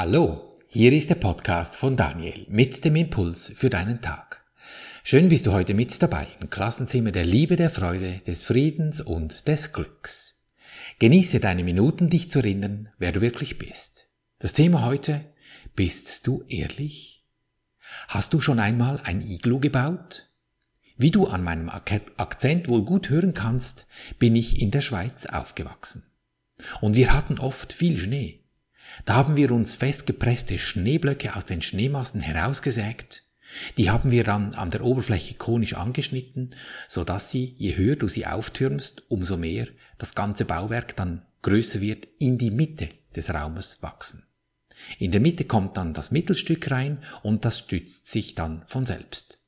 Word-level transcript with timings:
Hallo, 0.00 0.54
hier 0.68 0.92
ist 0.92 1.10
der 1.10 1.16
Podcast 1.16 1.74
von 1.74 1.96
Daniel 1.96 2.46
mit 2.48 2.84
dem 2.84 2.94
Impuls 2.94 3.52
für 3.56 3.68
deinen 3.68 4.00
Tag. 4.00 4.44
Schön 5.02 5.28
bist 5.28 5.44
du 5.44 5.52
heute 5.52 5.74
mit 5.74 6.00
dabei 6.00 6.28
im 6.40 6.50
Klassenzimmer 6.50 7.10
der 7.10 7.24
Liebe, 7.24 7.56
der 7.56 7.68
Freude, 7.68 8.20
des 8.24 8.44
Friedens 8.44 9.00
und 9.00 9.48
des 9.48 9.72
Glücks. 9.72 10.44
Genieße 11.00 11.40
deine 11.40 11.64
Minuten, 11.64 12.10
dich 12.10 12.30
zu 12.30 12.38
erinnern, 12.38 12.90
wer 12.98 13.10
du 13.10 13.20
wirklich 13.20 13.58
bist. 13.58 14.08
Das 14.38 14.52
Thema 14.52 14.84
heute, 14.84 15.20
bist 15.74 16.28
du 16.28 16.44
ehrlich? 16.46 17.24
Hast 18.06 18.32
du 18.32 18.40
schon 18.40 18.60
einmal 18.60 19.00
ein 19.02 19.20
Iglu 19.20 19.58
gebaut? 19.58 20.30
Wie 20.96 21.10
du 21.10 21.26
an 21.26 21.42
meinem 21.42 21.68
Akzent 21.68 22.68
wohl 22.68 22.84
gut 22.84 23.10
hören 23.10 23.34
kannst, 23.34 23.88
bin 24.20 24.36
ich 24.36 24.62
in 24.62 24.70
der 24.70 24.82
Schweiz 24.82 25.26
aufgewachsen. 25.26 26.04
Und 26.80 26.94
wir 26.94 27.12
hatten 27.12 27.40
oft 27.40 27.72
viel 27.72 27.98
Schnee. 27.98 28.44
Da 29.04 29.14
haben 29.14 29.36
wir 29.36 29.52
uns 29.52 29.74
festgepresste 29.74 30.58
Schneeblöcke 30.58 31.36
aus 31.36 31.44
den 31.44 31.62
Schneemassen 31.62 32.20
herausgesägt. 32.20 33.24
Die 33.76 33.90
haben 33.90 34.10
wir 34.10 34.24
dann 34.24 34.54
an 34.54 34.70
der 34.70 34.84
Oberfläche 34.84 35.34
konisch 35.34 35.74
angeschnitten, 35.74 36.54
so 36.86 37.04
dass 37.04 37.30
sie, 37.30 37.54
je 37.56 37.76
höher 37.76 37.96
du 37.96 38.08
sie 38.08 38.26
auftürmst, 38.26 39.04
umso 39.08 39.36
mehr 39.36 39.68
das 39.96 40.14
ganze 40.14 40.44
Bauwerk 40.44 40.96
dann 40.96 41.22
größer 41.42 41.80
wird, 41.80 42.06
in 42.18 42.38
die 42.38 42.50
Mitte 42.50 42.88
des 43.16 43.32
Raumes 43.32 43.82
wachsen. 43.82 44.26
In 44.98 45.12
der 45.12 45.20
Mitte 45.20 45.44
kommt 45.44 45.76
dann 45.76 45.94
das 45.94 46.10
Mittelstück 46.10 46.70
rein 46.70 47.02
und 47.22 47.44
das 47.44 47.58
stützt 47.58 48.06
sich 48.06 48.34
dann 48.34 48.64
von 48.68 48.86
selbst. 48.86 49.38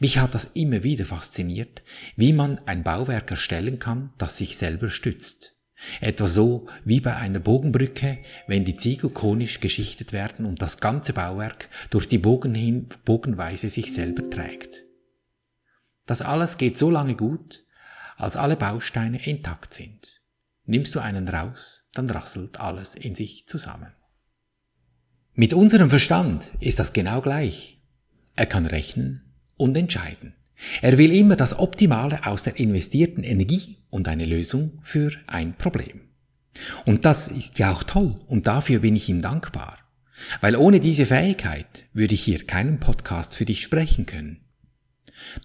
Mich 0.00 0.18
hat 0.18 0.34
das 0.34 0.50
immer 0.54 0.82
wieder 0.82 1.06
fasziniert, 1.06 1.82
wie 2.16 2.32
man 2.32 2.58
ein 2.66 2.82
Bauwerk 2.82 3.30
erstellen 3.30 3.78
kann, 3.78 4.12
das 4.18 4.36
sich 4.36 4.56
selber 4.56 4.90
stützt. 4.90 5.56
Etwa 6.00 6.28
so 6.28 6.66
wie 6.84 7.00
bei 7.00 7.16
einer 7.16 7.40
Bogenbrücke, 7.40 8.18
wenn 8.46 8.64
die 8.64 8.76
Ziegel 8.76 9.10
konisch 9.10 9.60
geschichtet 9.60 10.12
werden 10.12 10.44
und 10.44 10.60
das 10.60 10.78
ganze 10.78 11.12
Bauwerk 11.12 11.68
durch 11.90 12.08
die 12.08 12.18
Bogen 12.18 12.54
hin, 12.54 12.88
Bogenweise 13.04 13.70
sich 13.70 13.92
selber 13.92 14.28
trägt. 14.28 14.84
Das 16.06 16.22
alles 16.22 16.58
geht 16.58 16.78
so 16.78 16.90
lange 16.90 17.14
gut, 17.14 17.64
als 18.16 18.36
alle 18.36 18.56
Bausteine 18.56 19.24
intakt 19.24 19.74
sind. 19.74 20.20
Nimmst 20.64 20.94
du 20.94 21.00
einen 21.00 21.28
raus, 21.28 21.88
dann 21.94 22.10
rasselt 22.10 22.60
alles 22.60 22.94
in 22.94 23.14
sich 23.14 23.46
zusammen. 23.46 23.92
Mit 25.34 25.54
unserem 25.54 25.88
Verstand 25.88 26.44
ist 26.60 26.78
das 26.78 26.92
genau 26.92 27.22
gleich. 27.22 27.80
Er 28.36 28.46
kann 28.46 28.66
rechnen 28.66 29.34
und 29.56 29.76
entscheiden. 29.76 30.34
Er 30.82 30.98
will 30.98 31.12
immer 31.12 31.36
das 31.36 31.58
Optimale 31.58 32.26
aus 32.26 32.42
der 32.42 32.58
investierten 32.58 33.24
Energie 33.24 33.78
und 33.90 34.08
eine 34.08 34.26
Lösung 34.26 34.80
für 34.82 35.12
ein 35.26 35.54
Problem. 35.54 36.00
Und 36.84 37.04
das 37.04 37.28
ist 37.28 37.58
ja 37.58 37.72
auch 37.72 37.82
toll 37.82 38.20
und 38.26 38.46
dafür 38.46 38.80
bin 38.80 38.96
ich 38.96 39.08
ihm 39.08 39.22
dankbar. 39.22 39.78
Weil 40.40 40.56
ohne 40.56 40.80
diese 40.80 41.06
Fähigkeit 41.06 41.84
würde 41.92 42.14
ich 42.14 42.22
hier 42.22 42.46
keinen 42.46 42.78
Podcast 42.78 43.34
für 43.34 43.46
dich 43.46 43.62
sprechen 43.62 44.06
können. 44.06 44.40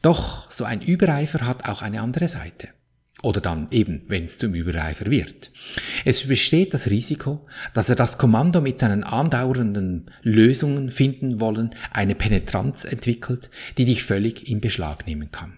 Doch 0.02 0.52
so 0.52 0.66
ein 0.66 0.81
Übereifer 0.81 1.45
hat 1.45 1.67
auch 1.67 1.81
eine 1.81 2.02
andere 2.02 2.27
Seite. 2.27 2.69
Oder 3.26 3.42
dann 3.42 3.70
eben, 3.72 4.04
wenn 4.08 4.26
es 4.26 4.38
zum 4.38 4.54
Übereifer 4.54 5.09
wird. 5.09 5.52
Es 6.06 6.28
besteht 6.28 6.76
das 6.76 6.92
Risiko, 6.92 7.48
dass 7.73 7.90
er 7.90 7.95
das 7.95 8.20
Kommando 8.20 8.62
mit 8.62 8.78
seinen 8.78 9.04
andauernden 9.04 10.12
Lösungen 10.22 10.92
finden 10.92 11.40
wollen 11.40 11.73
eine 11.92 12.14
Penetranz 12.14 12.86
entwickelt, 12.86 13.50
die 13.80 13.86
dich 13.86 14.03
völlig 14.03 14.48
in 14.48 14.62
Beschlag 14.62 15.08
nehmen 15.08 15.31
kann. 15.31 15.58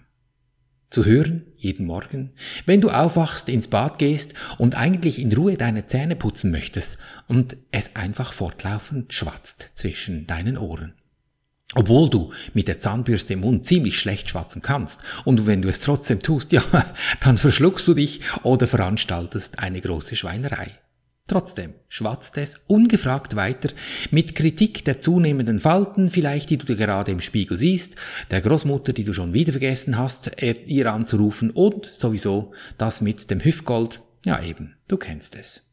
Zu 0.91 1.03
hören, 1.03 1.43
jeden 1.57 1.87
Morgen, 1.87 2.31
wenn 2.65 2.79
du 2.79 2.89
aufwachst, 2.89 3.49
ins 3.49 3.67
Bad 3.67 3.99
gehst 3.99 4.33
und 4.57 4.75
eigentlich 4.75 5.19
in 5.19 5.33
Ruhe 5.33 5.57
deine 5.57 5.85
Zähne 5.85 6.15
putzen 6.15 6.51
möchtest 6.51 6.99
und 7.27 7.57
es 7.71 7.97
einfach 7.97 8.31
fortlaufend 8.31 9.11
schwatzt 9.11 9.71
zwischen 9.73 10.25
deinen 10.25 10.57
Ohren. 10.57 10.93
Obwohl 11.75 12.09
du 12.09 12.31
mit 12.53 12.69
der 12.69 12.79
Zahnbürste 12.79 13.33
im 13.33 13.41
Mund 13.41 13.65
ziemlich 13.65 13.99
schlecht 13.99 14.29
schwatzen 14.29 14.61
kannst 14.61 15.01
und 15.25 15.45
wenn 15.47 15.61
du 15.61 15.67
es 15.69 15.81
trotzdem 15.81 16.21
tust, 16.21 16.51
ja, 16.53 16.63
dann 17.21 17.37
verschluckst 17.37 17.87
du 17.87 17.93
dich 17.93 18.21
oder 18.43 18.67
veranstaltest 18.67 19.59
eine 19.59 19.81
große 19.81 20.15
Schweinerei. 20.15 20.71
Trotzdem 21.27 21.73
schwatzt 21.89 22.37
es 22.37 22.61
ungefragt 22.67 23.35
weiter 23.35 23.69
mit 24.11 24.33
Kritik 24.33 24.85
der 24.85 25.01
zunehmenden 25.01 25.59
Falten, 25.59 26.09
vielleicht 26.09 26.49
die 26.49 26.57
du 26.57 26.65
dir 26.65 26.77
gerade 26.77 27.11
im 27.11 27.19
Spiegel 27.19 27.57
siehst, 27.57 27.97
der 28.31 28.39
Großmutter, 28.39 28.93
die 28.93 29.03
du 29.03 29.11
schon 29.11 29.33
wieder 29.33 29.51
vergessen 29.51 29.97
hast, 29.97 30.31
ihr 30.41 30.93
anzurufen 30.93 31.51
und 31.51 31.89
sowieso 31.91 32.53
das 32.77 33.01
mit 33.01 33.29
dem 33.29 33.43
Hüftgold, 33.43 34.01
ja 34.23 34.41
eben, 34.41 34.77
du 34.87 34.95
kennst 34.95 35.35
es. 35.35 35.66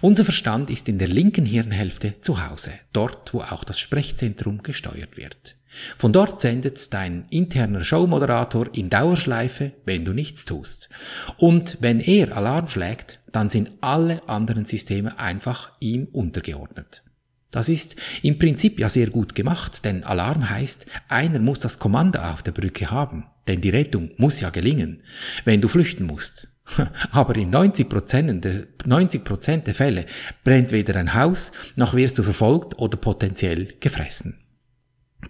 Unser 0.00 0.24
Verstand 0.24 0.70
ist 0.70 0.88
in 0.88 0.98
der 0.98 1.08
linken 1.08 1.44
Hirnhälfte 1.44 2.20
zu 2.20 2.48
Hause, 2.48 2.72
dort 2.92 3.34
wo 3.34 3.40
auch 3.40 3.64
das 3.64 3.78
Sprechzentrum 3.78 4.62
gesteuert 4.62 5.16
wird. 5.16 5.56
Von 5.98 6.12
dort 6.12 6.40
sendet 6.40 6.94
dein 6.94 7.26
interner 7.30 7.84
Showmoderator 7.84 8.68
in 8.74 8.88
Dauerschleife, 8.88 9.72
wenn 9.84 10.04
du 10.04 10.12
nichts 10.12 10.44
tust. 10.44 10.88
Und 11.36 11.78
wenn 11.80 12.00
er 12.00 12.36
Alarm 12.36 12.68
schlägt, 12.68 13.20
dann 13.32 13.50
sind 13.50 13.72
alle 13.80 14.26
anderen 14.28 14.64
Systeme 14.64 15.18
einfach 15.18 15.72
ihm 15.80 16.06
untergeordnet. 16.12 17.02
Das 17.50 17.68
ist 17.68 17.96
im 18.22 18.38
Prinzip 18.38 18.78
ja 18.78 18.88
sehr 18.88 19.08
gut 19.08 19.34
gemacht, 19.34 19.84
denn 19.84 20.04
Alarm 20.04 20.50
heißt, 20.50 20.86
einer 21.08 21.38
muss 21.38 21.60
das 21.60 21.78
Kommando 21.78 22.20
auf 22.20 22.42
der 22.42 22.52
Brücke 22.52 22.90
haben, 22.90 23.26
denn 23.46 23.60
die 23.60 23.70
Rettung 23.70 24.10
muss 24.16 24.40
ja 24.40 24.50
gelingen, 24.50 25.02
wenn 25.44 25.60
du 25.60 25.68
flüchten 25.68 26.06
musst. 26.06 26.48
Aber 27.10 27.36
in 27.36 27.50
90 27.50 27.88
Prozent, 27.88 28.44
der, 28.44 28.66
90 28.84 29.24
Prozent 29.24 29.66
der 29.66 29.74
Fälle 29.74 30.06
brennt 30.44 30.72
weder 30.72 30.96
ein 30.96 31.14
Haus, 31.14 31.52
noch 31.76 31.94
wirst 31.94 32.18
du 32.18 32.22
verfolgt 32.22 32.78
oder 32.78 32.96
potenziell 32.96 33.74
gefressen. 33.80 34.40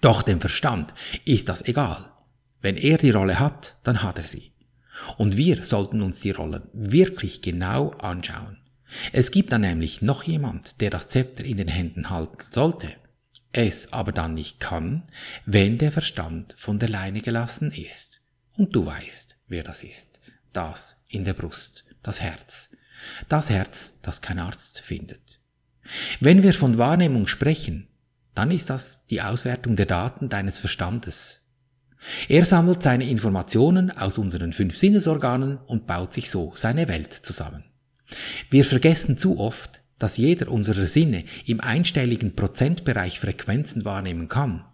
Doch 0.00 0.22
dem 0.22 0.40
Verstand 0.40 0.94
ist 1.24 1.48
das 1.48 1.64
egal. 1.66 2.10
Wenn 2.60 2.76
er 2.76 2.98
die 2.98 3.10
Rolle 3.10 3.38
hat, 3.38 3.76
dann 3.84 4.02
hat 4.02 4.18
er 4.18 4.26
sie. 4.26 4.52
Und 5.18 5.36
wir 5.36 5.62
sollten 5.62 6.00
uns 6.00 6.20
die 6.20 6.30
Rollen 6.30 6.62
wirklich 6.72 7.42
genau 7.42 7.90
anschauen. 7.92 8.58
Es 9.12 9.30
gibt 9.30 9.52
da 9.52 9.58
nämlich 9.58 10.00
noch 10.00 10.22
jemand, 10.22 10.80
der 10.80 10.90
das 10.90 11.08
Zepter 11.08 11.44
in 11.44 11.58
den 11.58 11.68
Händen 11.68 12.08
halten 12.08 12.46
sollte, 12.50 12.88
es 13.52 13.92
aber 13.92 14.12
dann 14.12 14.34
nicht 14.34 14.60
kann, 14.60 15.04
wenn 15.44 15.78
der 15.78 15.92
Verstand 15.92 16.54
von 16.56 16.78
der 16.78 16.88
Leine 16.88 17.20
gelassen 17.20 17.72
ist. 17.72 18.20
Und 18.56 18.74
du 18.74 18.86
weißt, 18.86 19.38
wer 19.48 19.64
das 19.64 19.82
ist 19.82 20.15
das 20.56 21.04
in 21.08 21.24
der 21.24 21.34
Brust, 21.34 21.84
das 22.02 22.20
Herz. 22.20 22.70
Das 23.28 23.50
Herz, 23.50 23.98
das 24.02 24.22
kein 24.22 24.38
Arzt 24.38 24.80
findet. 24.80 25.40
Wenn 26.20 26.42
wir 26.42 26.54
von 26.54 26.78
Wahrnehmung 26.78 27.26
sprechen, 27.26 27.88
dann 28.34 28.50
ist 28.50 28.70
das 28.70 29.06
die 29.06 29.22
Auswertung 29.22 29.76
der 29.76 29.86
Daten 29.86 30.28
deines 30.28 30.58
Verstandes. 30.58 31.42
Er 32.28 32.44
sammelt 32.44 32.82
seine 32.82 33.08
Informationen 33.08 33.90
aus 33.90 34.18
unseren 34.18 34.52
fünf 34.52 34.76
Sinnesorganen 34.76 35.58
und 35.58 35.86
baut 35.86 36.12
sich 36.12 36.30
so 36.30 36.52
seine 36.54 36.88
Welt 36.88 37.12
zusammen. 37.12 37.64
Wir 38.50 38.64
vergessen 38.64 39.18
zu 39.18 39.40
oft, 39.40 39.82
dass 39.98 40.18
jeder 40.18 40.48
unserer 40.50 40.86
Sinne 40.86 41.24
im 41.46 41.60
einstelligen 41.60 42.36
Prozentbereich 42.36 43.18
Frequenzen 43.18 43.84
wahrnehmen 43.84 44.28
kann. 44.28 44.64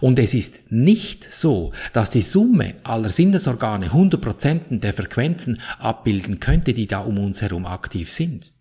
Und 0.00 0.18
es 0.18 0.34
ist 0.34 0.70
nicht 0.70 1.32
so, 1.32 1.72
dass 1.92 2.10
die 2.10 2.20
Summe 2.20 2.74
aller 2.84 3.10
Sinnesorgane 3.10 3.88
100% 3.88 4.80
der 4.80 4.92
Frequenzen 4.92 5.60
abbilden 5.78 6.40
könnte, 6.40 6.72
die 6.74 6.86
da 6.86 7.00
um 7.00 7.18
uns 7.18 7.40
herum 7.40 7.66
aktiv 7.66 8.10
sind, 8.12 8.52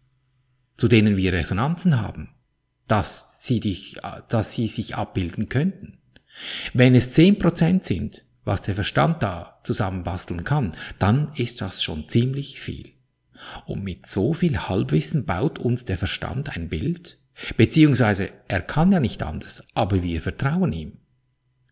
zu 0.78 0.88
denen 0.88 1.18
wir 1.18 1.34
Resonanzen 1.34 2.00
haben, 2.00 2.30
dass 2.88 3.38
sie, 3.42 3.60
dich, 3.60 3.98
dass 4.30 4.54
sie 4.54 4.68
sich 4.68 4.96
abbilden 4.96 5.50
könnten. 5.50 5.98
Wenn 6.74 6.96
es 6.96 7.16
10% 7.16 7.84
sind, 7.84 8.24
was 8.44 8.62
der 8.64 8.76
Verstand 8.76 9.22
da 9.22 9.60
zusammenbasteln 9.64 10.44
kann, 10.44 10.76
dann 10.98 11.32
ist 11.36 11.62
das 11.62 11.84
schon 11.84 12.08
ziemlich 12.10 12.60
viel. 12.60 12.94
Und 13.66 13.84
mit 13.84 14.08
so 14.08 14.34
viel 14.34 14.58
Halbwissen 14.58 15.26
baut 15.26 15.60
uns 15.60 15.86
der 15.86 15.98
Verstand 15.98 16.56
ein 16.56 16.70
Bild, 16.70 17.20
beziehungsweise 17.58 18.30
er 18.48 18.62
kann 18.62 18.92
ja 18.92 19.00
nicht 19.00 19.24
anders, 19.24 19.64
aber 19.74 20.04
wir 20.04 20.22
vertrauen 20.22 20.74
ihm. 20.74 21.01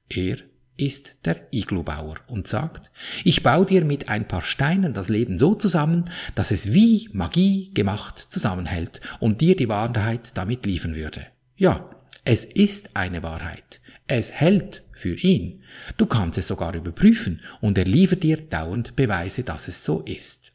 Er 0.10 0.38
ist 0.78 1.18
der 1.26 1.48
Iglubauer 1.52 2.16
und 2.28 2.48
sagt, 2.48 2.92
ich 3.24 3.44
baue 3.44 3.66
dir 3.66 3.84
mit 3.84 4.10
ein 4.10 4.28
paar 4.28 4.42
Steinen 4.42 4.94
das 4.94 5.10
Leben 5.10 5.38
so 5.38 5.56
zusammen, 5.56 6.10
dass 6.36 6.52
es 6.52 6.74
wie 6.74 7.10
Magie 7.12 7.72
gemacht 7.74 8.26
zusammenhält 8.30 9.02
und 9.20 9.42
dir 9.42 9.56
die 9.56 9.70
Wahrheit 9.70 10.38
damit 10.38 10.66
liefern 10.66 10.96
würde. 10.96 11.28
Ja, 11.58 11.90
es 12.24 12.46
ist 12.46 12.96
eine 12.96 13.24
Wahrheit. 13.24 13.82
Es 14.08 14.32
hält 14.32 14.84
für 14.94 15.16
ihn. 15.16 15.64
Du 15.98 16.06
kannst 16.06 16.38
es 16.38 16.48
sogar 16.48 16.74
überprüfen 16.74 17.42
und 17.62 17.78
er 17.78 17.86
liefert 17.86 18.24
dir 18.24 18.38
dauernd 18.38 18.96
Beweise, 18.96 19.44
dass 19.44 19.68
es 19.68 19.86
so 19.86 20.02
ist. 20.02 20.52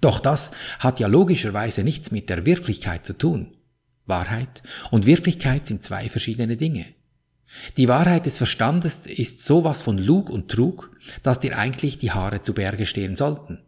Doch 0.00 0.18
das 0.18 0.52
hat 0.78 1.00
ja 1.00 1.06
logischerweise 1.06 1.84
nichts 1.84 2.10
mit 2.10 2.30
der 2.30 2.46
Wirklichkeit 2.46 3.04
zu 3.04 3.12
tun. 3.12 3.56
Wahrheit 4.06 4.62
und 4.90 5.06
Wirklichkeit 5.06 5.66
sind 5.66 5.82
zwei 5.82 6.08
verschiedene 6.08 6.56
Dinge. 6.56 6.86
Die 7.76 7.88
Wahrheit 7.88 8.26
des 8.26 8.38
Verstandes 8.38 9.06
ist 9.06 9.44
sowas 9.44 9.82
von 9.82 9.98
Lug 9.98 10.30
und 10.30 10.50
Trug, 10.50 10.90
dass 11.22 11.40
dir 11.40 11.58
eigentlich 11.58 11.98
die 11.98 12.12
Haare 12.12 12.42
zu 12.42 12.54
Berge 12.54 12.86
stehen 12.86 13.16
sollten. 13.16 13.60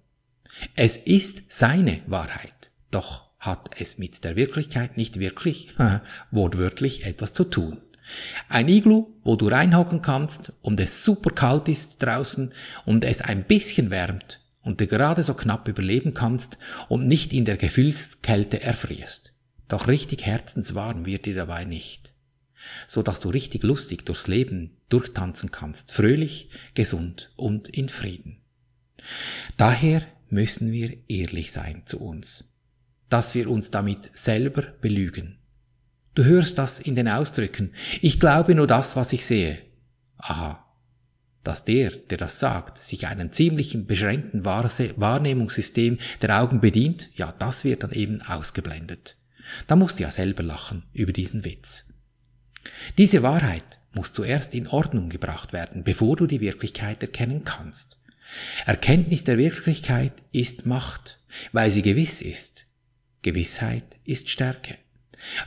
Es 0.75 0.97
ist 0.97 1.53
seine 1.53 2.01
Wahrheit, 2.07 2.71
doch 2.91 3.27
hat 3.39 3.71
es 3.79 3.99
mit 3.99 4.25
der 4.25 4.37
Wirklichkeit 4.37 4.97
nicht 4.97 5.21
wirklich, 5.21 5.69
wortwörtlich, 6.31 7.05
etwas 7.05 7.33
zu 7.33 7.45
tun. 7.45 7.79
Ein 8.49 8.69
Iglu, 8.69 9.09
wo 9.25 9.37
du 9.37 9.49
reinhocken 9.49 10.01
kannst 10.01 10.53
und 10.63 10.81
es 10.81 11.05
super 11.05 11.31
kalt 11.31 11.69
ist 11.69 12.03
draußen 12.03 12.53
und 12.85 13.05
es 13.05 13.21
ein 13.21 13.45
bisschen 13.45 13.91
wärmt 13.91 14.41
und 14.63 14.81
du 14.81 14.87
gerade 14.87 15.23
so 15.23 15.35
knapp 15.35 15.69
überleben 15.69 16.15
kannst 16.15 16.59
und 16.89 17.09
nicht 17.09 17.33
in 17.33 17.45
der 17.45 17.57
Gefühlskälte 17.57 18.63
erfrierst. 18.63 19.33
Doch 19.69 19.89
richtig 19.89 20.25
herzenswarm 20.25 21.07
wird 21.07 21.27
dir 21.27 21.35
dabei 21.35 21.65
nicht. 21.65 22.06
So 22.87 23.03
dass 23.03 23.21
du 23.21 23.29
richtig 23.29 23.63
lustig 23.63 24.05
durchs 24.07 24.27
Leben 24.27 24.77
durchtanzen 24.89 25.51
kannst, 25.51 25.93
fröhlich, 25.93 26.51
gesund 26.75 27.33
und 27.37 27.69
in 27.69 27.89
Frieden. 27.89 28.39
Daher 29.57 30.03
müssen 30.29 30.73
wir 30.73 30.97
ehrlich 31.09 31.53
sein 31.53 31.83
zu 31.87 32.01
uns, 32.01 32.53
dass 33.09 33.35
wir 33.35 33.49
uns 33.49 33.71
damit 33.71 34.11
selber 34.15 34.63
belügen 34.63 35.39
Du 36.17 36.25
hörst 36.25 36.57
das 36.57 36.81
in 36.81 36.97
den 36.97 37.09
Ausdrücken. 37.09 37.73
Ich 38.01 38.19
glaube 38.19 38.55
nur 38.55 38.67
das, 38.67 38.97
was 38.97 39.13
ich 39.13 39.27
sehe. 39.27 39.59
Aha. 40.17 40.65
Dass 41.45 41.65
der, 41.65 41.91
der 41.91 42.17
das 42.17 42.41
sagt, 42.41 42.83
sich 42.83 43.07
einen 43.07 43.33
ziemlichen 43.33 43.87
beschränkten 43.87 44.47
Wahrnehmungssystem 44.47 45.99
der 46.23 46.41
Augen 46.41 46.63
bedient, 46.63 47.11
ja, 47.15 47.33
das 47.39 47.65
wird 47.65 47.83
dann 47.83 47.93
eben 47.93 48.23
ausgeblendet. 48.23 49.19
Da 49.67 49.77
musst 49.77 49.99
du 49.99 50.05
ja 50.05 50.11
selber 50.11 50.43
lachen 50.43 50.85
über 50.95 51.13
diesen 51.13 51.45
Witz. 51.45 51.93
Diese 52.99 53.23
Wahrheit 53.23 53.65
muss 53.93 54.13
zuerst 54.13 54.55
in 54.55 54.67
Ordnung 54.67 55.09
gebracht 55.09 55.53
werden, 55.53 55.85
bevor 55.85 56.17
du 56.17 56.27
die 56.27 56.41
Wirklichkeit 56.41 57.03
erkennen 57.03 57.45
kannst. 57.45 57.99
Erkenntnis 58.67 59.25
der 59.25 59.39
Wirklichkeit 59.39 60.13
ist 60.33 60.67
Macht, 60.67 61.21
weil 61.53 61.71
sie 61.71 61.83
gewiss 61.83 62.21
ist. 62.21 62.67
Gewissheit 63.23 63.97
ist 64.05 64.29
Stärke. 64.29 64.77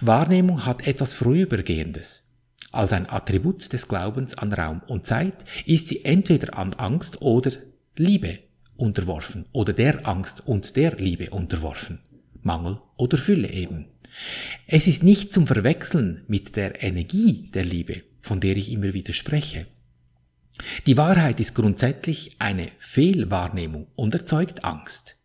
Wahrnehmung 0.01 0.65
hat 0.65 0.87
etwas 0.87 1.13
Vorübergehendes. 1.13 2.25
Als 2.71 2.93
ein 2.93 3.09
Attribut 3.09 3.71
des 3.73 3.87
Glaubens 3.87 4.35
an 4.35 4.53
Raum 4.53 4.81
und 4.87 5.07
Zeit 5.07 5.45
ist 5.65 5.87
sie 5.87 6.05
entweder 6.05 6.57
an 6.57 6.73
Angst 6.75 7.21
oder 7.21 7.51
Liebe 7.95 8.39
unterworfen 8.75 9.45
oder 9.51 9.73
der 9.73 10.07
Angst 10.07 10.45
und 10.45 10.75
der 10.75 10.95
Liebe 10.95 11.31
unterworfen. 11.31 11.99
Mangel 12.49 12.81
oder 12.97 13.19
Fülle 13.19 13.51
eben. 13.51 13.85
Es 14.65 14.87
ist 14.87 15.03
nicht 15.03 15.31
zum 15.31 15.45
Verwechseln 15.45 16.23
mit 16.27 16.55
der 16.55 16.81
Energie 16.81 17.51
der 17.53 17.63
Liebe, 17.63 18.01
von 18.21 18.39
der 18.39 18.57
ich 18.57 18.71
immer 18.71 18.95
wieder 18.95 19.13
spreche. 19.13 19.67
Die 20.87 20.97
Wahrheit 20.97 21.39
ist 21.39 21.53
grundsätzlich 21.53 22.37
eine 22.39 22.69
Fehlwahrnehmung 22.79 23.85
und 23.95 24.15
erzeugt 24.15 24.65
Angst. 24.65 25.17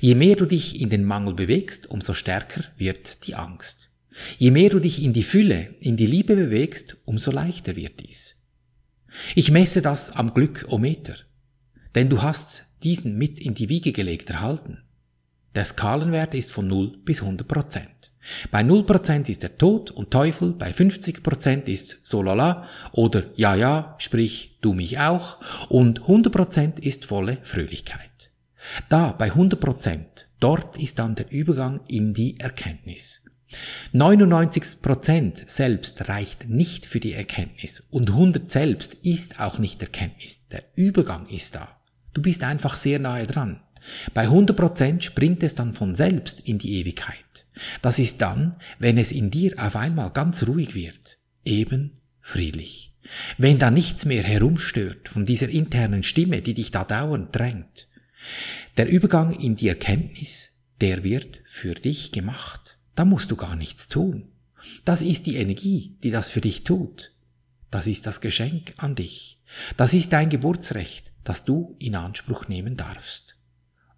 Je 0.00 0.16
mehr 0.16 0.34
du 0.34 0.46
dich 0.46 0.80
in 0.80 0.90
den 0.90 1.04
Mangel 1.04 1.34
bewegst, 1.34 1.88
umso 1.88 2.12
stärker 2.12 2.64
wird 2.76 3.24
die 3.28 3.36
Angst. 3.36 3.90
Je 4.38 4.50
mehr 4.50 4.70
du 4.70 4.80
dich 4.80 5.00
in 5.00 5.12
die 5.12 5.22
Fülle, 5.22 5.76
in 5.78 5.96
die 5.96 6.06
Liebe 6.06 6.34
bewegst, 6.34 6.96
umso 7.04 7.30
leichter 7.30 7.76
wird 7.76 8.00
dies. 8.00 8.48
Ich 9.36 9.52
messe 9.52 9.80
das 9.80 10.10
am 10.10 10.34
Glückometer, 10.34 11.14
denn 11.94 12.08
du 12.08 12.20
hast 12.22 12.64
diesen 12.82 13.16
mit 13.16 13.38
in 13.38 13.54
die 13.54 13.68
Wiege 13.68 13.92
gelegt 13.92 14.30
erhalten. 14.30 14.83
Der 15.54 15.64
Skalenwert 15.64 16.34
ist 16.34 16.52
von 16.52 16.66
0 16.66 16.98
bis 17.04 17.20
100 17.20 17.46
Prozent. 17.46 18.12
Bei 18.50 18.62
0 18.62 18.84
Prozent 18.84 19.28
ist 19.28 19.42
der 19.42 19.56
Tod 19.58 19.90
und 19.90 20.10
Teufel, 20.10 20.52
bei 20.52 20.72
50 20.72 21.22
Prozent 21.22 21.68
ist 21.68 21.98
Solala 22.02 22.66
oder 22.92 23.24
Ja, 23.36 23.54
ja, 23.54 23.94
sprich 23.98 24.58
du 24.62 24.72
mich 24.72 24.98
auch 24.98 25.38
und 25.68 26.02
100 26.02 26.32
Prozent 26.32 26.80
ist 26.80 27.04
volle 27.04 27.38
Fröhlichkeit. 27.42 28.32
Da 28.88 29.12
bei 29.12 29.26
100 29.26 29.60
Prozent, 29.60 30.28
dort 30.40 30.78
ist 30.78 30.98
dann 30.98 31.14
der 31.14 31.30
Übergang 31.30 31.80
in 31.86 32.14
die 32.14 32.40
Erkenntnis. 32.40 33.22
99 33.92 34.82
Prozent 34.82 35.44
selbst 35.48 36.08
reicht 36.08 36.48
nicht 36.48 36.86
für 36.86 36.98
die 36.98 37.12
Erkenntnis 37.12 37.80
und 37.90 38.10
100 38.10 38.50
selbst 38.50 38.94
ist 39.02 39.38
auch 39.38 39.58
nicht 39.58 39.80
Erkenntnis. 39.82 40.48
Der 40.48 40.64
Übergang 40.74 41.26
ist 41.28 41.54
da. 41.54 41.68
Du 42.14 42.22
bist 42.22 42.42
einfach 42.42 42.76
sehr 42.76 42.98
nahe 42.98 43.26
dran. 43.26 43.60
Bei 44.14 44.22
100 44.22 44.56
Prozent 44.56 45.04
springt 45.04 45.42
es 45.42 45.54
dann 45.54 45.74
von 45.74 45.94
selbst 45.94 46.40
in 46.40 46.58
die 46.58 46.74
Ewigkeit. 46.80 47.46
Das 47.82 47.98
ist 47.98 48.20
dann, 48.22 48.56
wenn 48.78 48.98
es 48.98 49.12
in 49.12 49.30
dir 49.30 49.54
auf 49.58 49.76
einmal 49.76 50.10
ganz 50.10 50.46
ruhig 50.46 50.74
wird. 50.74 51.18
Eben 51.44 51.92
friedlich. 52.20 52.92
Wenn 53.36 53.58
da 53.58 53.70
nichts 53.70 54.04
mehr 54.04 54.22
herumstört 54.22 55.08
von 55.08 55.24
dieser 55.24 55.48
internen 55.48 56.02
Stimme, 56.02 56.40
die 56.40 56.54
dich 56.54 56.70
da 56.70 56.84
dauernd 56.84 57.36
drängt. 57.36 57.88
Der 58.76 58.88
Übergang 58.88 59.38
in 59.38 59.56
die 59.56 59.68
Erkenntnis, 59.68 60.52
der 60.80 61.04
wird 61.04 61.42
für 61.44 61.74
dich 61.74 62.12
gemacht. 62.12 62.78
Da 62.94 63.04
musst 63.04 63.30
du 63.30 63.36
gar 63.36 63.56
nichts 63.56 63.88
tun. 63.88 64.28
Das 64.84 65.02
ist 65.02 65.26
die 65.26 65.36
Energie, 65.36 65.96
die 66.02 66.10
das 66.10 66.30
für 66.30 66.40
dich 66.40 66.64
tut. 66.64 67.12
Das 67.70 67.86
ist 67.86 68.06
das 68.06 68.20
Geschenk 68.20 68.72
an 68.78 68.94
dich. 68.94 69.40
Das 69.76 69.94
ist 69.94 70.12
dein 70.12 70.30
Geburtsrecht, 70.30 71.12
das 71.24 71.44
du 71.44 71.76
in 71.78 71.96
Anspruch 71.96 72.48
nehmen 72.48 72.76
darfst. 72.76 73.33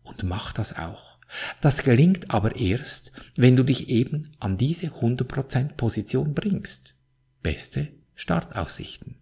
Und 0.06 0.22
mach 0.22 0.52
das 0.52 0.78
auch. 0.78 1.18
Das 1.60 1.82
gelingt 1.82 2.30
aber 2.30 2.56
erst, 2.56 3.12
wenn 3.36 3.56
du 3.56 3.64
dich 3.64 3.88
eben 3.88 4.32
an 4.38 4.56
diese 4.56 4.86
100% 4.88 5.74
Position 5.76 6.34
bringst. 6.34 6.94
Beste 7.42 7.88
Startaussichten. 8.14 9.16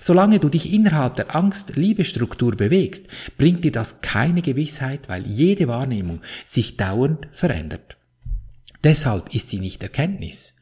Solange 0.00 0.40
du 0.40 0.48
dich 0.48 0.72
innerhalb 0.72 1.16
der 1.16 1.36
Angst-Liebe-Struktur 1.36 2.56
bewegst, 2.56 3.06
bringt 3.36 3.64
dir 3.64 3.70
das 3.72 4.00
keine 4.00 4.42
Gewissheit, 4.42 5.08
weil 5.08 5.24
jede 5.24 5.68
Wahrnehmung 5.68 6.20
sich 6.44 6.76
dauernd 6.76 7.28
verändert. 7.32 7.96
Deshalb 8.82 9.34
ist 9.34 9.50
sie 9.50 9.60
nicht 9.60 9.82
Erkenntnis. 9.82 10.54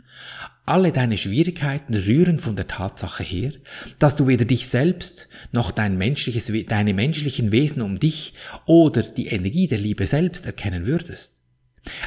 Alle 0.69 0.91
deine 0.91 1.17
Schwierigkeiten 1.17 1.95
rühren 1.95 2.41
von 2.41 2.57
der 2.57 2.67
Tatsache 2.67 3.23
her, 3.23 3.53
dass 4.01 4.17
du 4.17 4.27
weder 4.27 4.45
dich 4.45 4.67
selbst 4.67 5.29
noch 5.53 5.71
dein 5.71 5.97
menschliches, 5.97 6.53
deine 6.67 6.93
menschlichen 6.93 7.53
Wesen 7.53 7.83
um 7.83 8.01
dich 8.01 8.35
oder 8.67 9.05
die 9.05 9.29
Energie 9.29 9.69
der 9.69 9.79
Liebe 9.79 10.09
selbst 10.09 10.45
erkennen 10.45 10.85
würdest. 10.85 11.41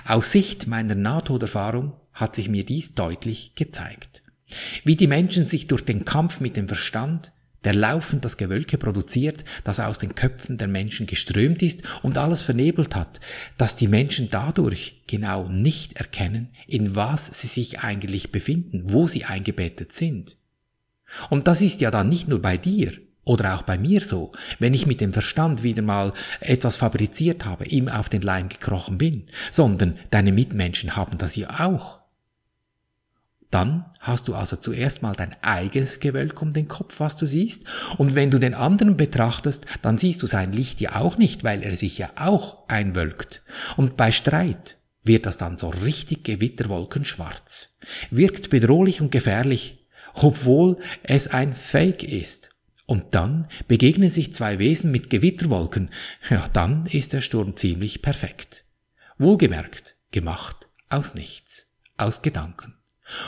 Aus 0.05 0.31
Sicht 0.31 0.67
meiner 0.67 0.95
Nahtoderfahrung 0.95 1.93
hat 2.11 2.35
sich 2.35 2.49
mir 2.49 2.65
dies 2.65 2.95
deutlich 2.95 3.55
gezeigt. 3.55 4.23
Wie 4.83 4.97
die 4.97 5.07
Menschen 5.07 5.47
sich 5.47 5.67
durch 5.67 5.85
den 5.85 6.03
Kampf 6.03 6.41
mit 6.41 6.57
dem 6.57 6.67
Verstand, 6.67 7.31
der 7.63 7.73
laufend 7.73 8.25
das 8.25 8.37
Gewölke 8.37 8.77
produziert, 8.77 9.43
das 9.63 9.79
aus 9.79 9.99
den 9.99 10.15
Köpfen 10.15 10.57
der 10.57 10.67
Menschen 10.67 11.07
geströmt 11.07 11.61
ist 11.61 11.83
und 12.03 12.17
alles 12.17 12.41
vernebelt 12.41 12.95
hat, 12.95 13.19
dass 13.57 13.75
die 13.75 13.87
Menschen 13.87 14.29
dadurch 14.29 15.01
genau 15.07 15.47
nicht 15.49 15.93
erkennen, 15.93 16.49
in 16.67 16.95
was 16.95 17.27
sie 17.27 17.47
sich 17.47 17.79
eigentlich 17.79 18.31
befinden, 18.31 18.83
wo 18.85 19.07
sie 19.07 19.25
eingebettet 19.25 19.93
sind. 19.93 20.37
Und 21.29 21.47
das 21.47 21.61
ist 21.61 21.81
ja 21.81 21.91
dann 21.91 22.09
nicht 22.09 22.27
nur 22.27 22.41
bei 22.41 22.57
dir 22.57 22.93
oder 23.23 23.55
auch 23.55 23.61
bei 23.61 23.77
mir 23.77 24.03
so, 24.03 24.31
wenn 24.57 24.73
ich 24.73 24.87
mit 24.87 25.01
dem 25.01 25.13
Verstand 25.13 25.63
wieder 25.63 25.81
mal 25.81 26.13
etwas 26.39 26.77
fabriziert 26.77 27.45
habe, 27.45 27.65
ihm 27.65 27.87
auf 27.87 28.09
den 28.09 28.21
Leim 28.21 28.49
gekrochen 28.49 28.97
bin, 28.97 29.27
sondern 29.51 29.99
deine 30.09 30.31
Mitmenschen 30.31 30.95
haben 30.95 31.17
das 31.17 31.35
ja 31.35 31.59
auch. 31.59 31.99
Dann 33.51 33.85
hast 33.99 34.27
du 34.27 34.35
also 34.35 34.57
zuerst 34.57 35.01
mal 35.01 35.15
dein 35.15 35.35
eigenes 35.41 35.99
Gewölk 35.99 36.41
um 36.41 36.53
den 36.53 36.67
Kopf, 36.67 36.99
was 36.99 37.17
du 37.17 37.25
siehst. 37.25 37.65
Und 37.97 38.13
wenn 38.13 38.29
du 38.29 38.37
den 38.37 38.53
anderen 38.53 38.95
betrachtest, 38.95 39.65
dann 39.81 39.97
siehst 39.97 40.21
du 40.21 40.27
sein 40.27 40.53
Licht 40.53 40.81
ja 40.81 40.97
auch 40.97 41.17
nicht, 41.17 41.43
weil 41.43 41.63
er 41.63 41.75
sich 41.75 41.97
ja 41.97 42.11
auch 42.15 42.67
einwölkt. 42.67 43.41
Und 43.75 43.97
bei 43.97 44.11
Streit 44.11 44.77
wird 45.03 45.25
das 45.25 45.37
dann 45.37 45.57
so 45.57 45.69
richtig 45.69 46.23
gewitterwolkenschwarz. 46.23 47.79
Wirkt 48.11 48.51
bedrohlich 48.51 49.01
und 49.01 49.11
gefährlich, 49.11 49.87
obwohl 50.13 50.77
es 51.01 51.27
ein 51.27 51.55
Fake 51.55 52.03
ist. 52.03 52.51
Und 52.85 53.15
dann 53.15 53.47
begegnen 53.67 54.11
sich 54.11 54.33
zwei 54.33 54.59
Wesen 54.59 54.91
mit 54.91 55.09
Gewitterwolken. 55.09 55.89
Ja, 56.29 56.47
dann 56.53 56.85
ist 56.85 57.13
der 57.13 57.21
Sturm 57.21 57.55
ziemlich 57.55 58.01
perfekt. 58.03 58.63
Wohlgemerkt, 59.17 59.95
gemacht 60.11 60.67
aus 60.89 61.13
nichts, 61.13 61.67
aus 61.97 62.23
Gedanken 62.23 62.78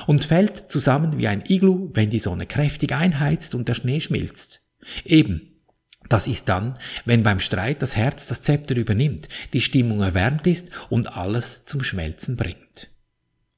und 0.07 0.25
fällt 0.25 0.71
zusammen 0.71 1.17
wie 1.17 1.27
ein 1.27 1.43
Iglu, 1.47 1.89
wenn 1.93 2.09
die 2.09 2.19
Sonne 2.19 2.45
kräftig 2.45 2.93
einheizt 2.93 3.55
und 3.55 3.67
der 3.67 3.75
Schnee 3.75 4.01
schmilzt. 4.01 4.61
Eben, 5.05 5.59
das 6.09 6.27
ist 6.27 6.49
dann, 6.49 6.73
wenn 7.05 7.23
beim 7.23 7.39
Streit 7.39 7.81
das 7.81 7.95
Herz 7.95 8.27
das 8.27 8.41
Zepter 8.41 8.75
übernimmt, 8.75 9.29
die 9.53 9.61
Stimmung 9.61 10.01
erwärmt 10.01 10.47
ist 10.47 10.69
und 10.89 11.15
alles 11.15 11.61
zum 11.65 11.83
Schmelzen 11.83 12.35
bringt. 12.35 12.89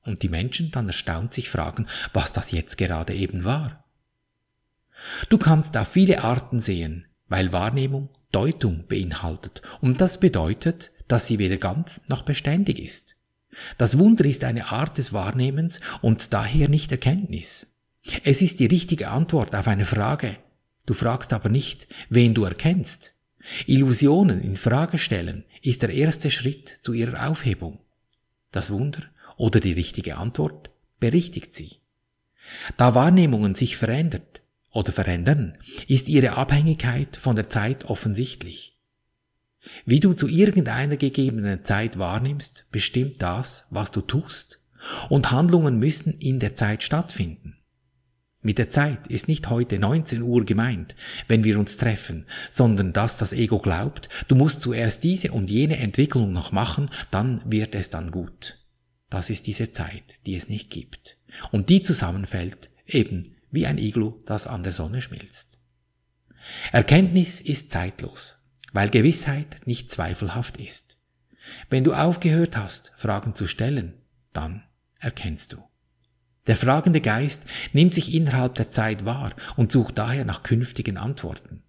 Und 0.04 0.22
die 0.22 0.30
Menschen 0.30 0.70
dann 0.72 0.88
erstaunt 0.88 1.34
sich 1.34 1.50
fragen, 1.50 1.88
was 2.12 2.34
das 2.34 2.52
jetzt 2.52 2.78
gerade 2.78 3.14
eben 3.14 3.44
war. 3.44 3.86
Du 5.30 5.38
kannst 5.38 5.76
auf 5.78 5.88
viele 5.88 6.24
Arten 6.24 6.60
sehen, 6.60 7.06
weil 7.28 7.52
Wahrnehmung 7.52 8.10
Deutung 8.32 8.86
beinhaltet, 8.88 9.62
und 9.82 10.02
das 10.02 10.20
bedeutet, 10.20 10.92
dass 11.08 11.28
sie 11.28 11.40
weder 11.40 11.58
ganz 11.58 12.08
noch 12.08 12.24
beständig 12.24 12.80
ist. 12.80 13.16
Das 13.78 13.98
Wunder 13.98 14.26
ist 14.26 14.44
eine 14.44 14.72
Art 14.72 14.98
des 14.98 15.14
Wahrnehmens 15.14 15.80
und 16.02 16.34
daher 16.34 16.70
nicht 16.70 16.92
Erkenntnis. 16.92 17.76
Es 18.24 18.42
ist 18.42 18.60
die 18.60 18.66
richtige 18.66 19.10
Antwort 19.10 19.56
auf 19.56 19.68
eine 19.68 19.86
Frage. 19.86 20.38
Du 20.86 20.94
fragst 20.94 21.34
aber 21.34 21.50
nicht, 21.50 21.88
wen 22.10 22.34
du 22.34 22.44
erkennst. 22.44 23.14
Illusionen 23.66 24.42
in 24.42 24.58
Frage 24.58 24.98
stellen 24.98 25.46
ist 25.62 25.82
der 25.82 25.90
erste 25.90 26.32
Schritt 26.32 26.80
zu 26.82 26.94
ihrer 26.94 27.30
Aufhebung. 27.30 27.80
Das 28.52 28.72
Wunder 28.72 29.04
oder 29.38 29.60
die 29.60 29.74
richtige 29.74 30.18
Antwort 30.18 30.70
berichtigt 31.00 31.54
sie. 31.54 31.78
Da 32.78 32.94
Wahrnehmungen 32.96 33.56
sich 33.56 33.78
verändert 33.78 34.42
oder 34.72 34.92
verändern, 34.92 35.58
ist 35.88 36.08
ihre 36.08 36.34
Abhängigkeit 36.34 37.16
von 37.16 37.36
der 37.36 37.50
Zeit 37.50 37.86
offensichtlich. 37.86 38.73
Wie 39.86 40.00
du 40.00 40.14
zu 40.14 40.28
irgendeiner 40.28 40.98
gegebenen 40.98 41.64
Zeit 41.64 41.98
wahrnimmst, 41.98 42.66
bestimmt 42.72 43.22
das, 43.22 43.68
was 43.70 43.92
du 43.92 44.02
tust, 44.02 44.60
und 45.10 45.32
Handlungen 45.32 45.80
müssen 45.80 46.20
in 46.20 46.40
der 46.40 46.56
Zeit 46.56 46.84
stattfinden. 46.84 47.58
Mit 48.42 48.58
der 48.58 48.70
Zeit 48.70 49.08
ist 49.08 49.30
nicht 49.30 49.50
heute 49.50 49.80
19 49.80 50.22
Uhr 50.22 50.44
gemeint, 50.44 50.98
wenn 51.30 51.46
wir 51.46 51.58
uns 51.58 51.78
treffen, 51.78 52.26
sondern 52.52 52.92
dass 52.92 53.18
das 53.18 53.32
Ego 53.32 53.60
glaubt, 53.60 54.10
du 54.28 54.36
musst 54.36 54.62
zuerst 54.62 55.04
diese 55.06 55.32
und 55.32 55.50
jene 55.50 55.78
Entwicklung 55.78 56.34
noch 56.34 56.52
machen, 56.52 56.90
dann 57.10 57.42
wird 57.46 57.74
es 57.74 57.90
dann 57.90 58.12
gut. 58.12 58.60
Das 59.10 59.30
ist 59.30 59.48
diese 59.48 59.72
Zeit, 59.72 60.20
die 60.26 60.36
es 60.36 60.50
nicht 60.50 60.70
gibt. 60.70 61.18
Und 61.52 61.70
die 61.70 61.84
zusammenfällt, 61.84 62.70
eben 62.86 63.36
wie 63.50 63.66
ein 63.66 63.78
Iglu, 63.78 64.20
das 64.26 64.46
an 64.46 64.64
der 64.64 64.74
Sonne 64.74 65.02
schmilzt. 65.02 65.60
Erkenntnis 66.74 67.40
ist 67.40 67.72
zeitlos, 67.72 68.43
weil 68.74 68.90
Gewissheit 68.90 69.66
nicht 69.66 69.90
zweifelhaft 69.90 70.58
ist. 70.58 70.98
Wenn 71.70 71.84
du 71.84 71.94
aufgehört 71.94 72.58
hast, 72.58 72.92
Fragen 72.98 73.36
zu 73.36 73.48
stellen, 73.48 73.94
dann 74.34 74.64
erkennst 75.00 75.54
du. 75.54 75.64
Der 76.48 76.58
fragende 76.58 77.00
Geist 77.00 77.46
nimmt 77.72 77.94
sich 77.94 78.14
innerhalb 78.14 78.56
der 78.56 78.72
Zeit 78.72 79.06
wahr 79.06 79.34
und 79.56 79.72
sucht 79.72 79.98
daher 79.98 80.26
nach 80.26 80.44
künftigen 80.44 80.98
Antworten. 80.98 81.64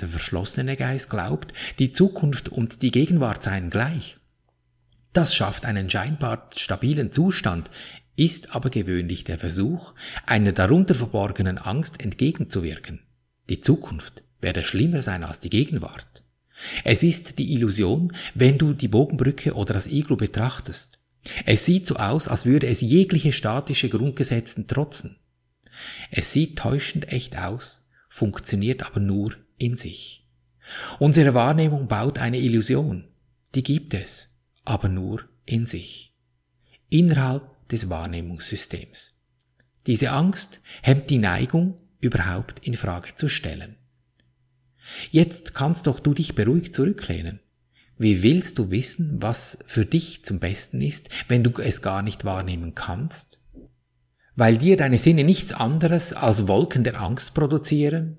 Der 0.00 0.08
verschlossene 0.08 0.76
Geist 0.76 1.10
glaubt, 1.10 1.52
die 1.78 1.92
Zukunft 1.92 2.48
und 2.48 2.82
die 2.82 2.90
Gegenwart 2.90 3.42
seien 3.42 3.70
gleich. 3.70 4.16
Das 5.12 5.34
schafft 5.34 5.64
einen 5.64 5.88
scheinbar 5.88 6.50
stabilen 6.56 7.12
Zustand, 7.12 7.70
ist 8.16 8.54
aber 8.54 8.70
gewöhnlich 8.70 9.24
der 9.24 9.38
Versuch, 9.38 9.94
einer 10.26 10.52
darunter 10.52 10.94
verborgenen 10.94 11.58
Angst 11.58 12.00
entgegenzuwirken. 12.02 13.00
Die 13.48 13.60
Zukunft 13.60 14.24
werde 14.40 14.64
schlimmer 14.64 15.02
sein 15.02 15.24
als 15.24 15.40
die 15.40 15.50
Gegenwart. 15.50 16.25
Es 16.84 17.02
ist 17.02 17.38
die 17.38 17.52
Illusion, 17.52 18.12
wenn 18.34 18.58
du 18.58 18.72
die 18.72 18.88
Bogenbrücke 18.88 19.54
oder 19.54 19.74
das 19.74 19.86
Iglu 19.86 20.16
betrachtest. 20.16 20.98
Es 21.44 21.66
sieht 21.66 21.86
so 21.86 21.96
aus, 21.96 22.28
als 22.28 22.46
würde 22.46 22.66
es 22.66 22.80
jegliche 22.80 23.32
statische 23.32 23.88
Grundgesetzen 23.88 24.66
trotzen. 24.66 25.18
Es 26.10 26.32
sieht 26.32 26.58
täuschend 26.58 27.12
echt 27.12 27.36
aus, 27.38 27.88
funktioniert 28.08 28.86
aber 28.86 29.00
nur 29.00 29.34
in 29.58 29.76
sich. 29.76 30.26
Unsere 30.98 31.34
Wahrnehmung 31.34 31.88
baut 31.88 32.18
eine 32.18 32.38
Illusion, 32.38 33.04
die 33.54 33.62
gibt 33.62 33.94
es, 33.94 34.40
aber 34.64 34.88
nur 34.88 35.22
in 35.44 35.66
sich, 35.66 36.14
innerhalb 36.88 37.68
des 37.68 37.88
Wahrnehmungssystems. 37.88 39.14
Diese 39.86 40.10
Angst 40.10 40.60
hemmt 40.82 41.10
die 41.10 41.18
Neigung, 41.18 41.78
überhaupt 42.00 42.66
in 42.66 42.74
Frage 42.74 43.14
zu 43.14 43.28
stellen. 43.28 43.76
Jetzt 45.10 45.54
kannst 45.54 45.86
doch 45.86 46.00
du 46.00 46.14
dich 46.14 46.34
beruhigt 46.34 46.74
zurücklehnen. 46.74 47.40
Wie 47.98 48.22
willst 48.22 48.58
du 48.58 48.70
wissen, 48.70 49.22
was 49.22 49.58
für 49.66 49.86
dich 49.86 50.24
zum 50.24 50.38
Besten 50.38 50.82
ist, 50.82 51.08
wenn 51.28 51.42
du 51.42 51.50
es 51.60 51.80
gar 51.80 52.02
nicht 52.02 52.24
wahrnehmen 52.24 52.74
kannst? 52.74 53.40
Weil 54.34 54.58
dir 54.58 54.76
deine 54.76 54.98
Sinne 54.98 55.24
nichts 55.24 55.52
anderes 55.52 56.12
als 56.12 56.46
Wolken 56.46 56.84
der 56.84 57.00
Angst 57.00 57.32
produzieren? 57.32 58.18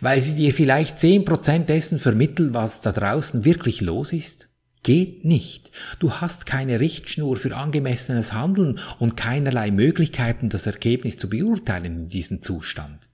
Weil 0.00 0.20
sie 0.20 0.34
dir 0.34 0.52
vielleicht 0.52 0.98
zehn 0.98 1.24
Prozent 1.24 1.68
dessen 1.68 1.98
vermitteln, 1.98 2.52
was 2.52 2.80
da 2.80 2.90
draußen 2.90 3.44
wirklich 3.44 3.80
los 3.80 4.12
ist? 4.12 4.48
Geht 4.82 5.24
nicht. 5.24 5.70
Du 6.00 6.14
hast 6.14 6.44
keine 6.44 6.80
Richtschnur 6.80 7.36
für 7.36 7.56
angemessenes 7.56 8.32
Handeln 8.32 8.80
und 8.98 9.16
keinerlei 9.16 9.70
Möglichkeiten, 9.70 10.48
das 10.48 10.66
Ergebnis 10.66 11.16
zu 11.16 11.28
beurteilen 11.28 11.84
in 11.84 12.08
diesem 12.08 12.42
Zustand. 12.42 13.08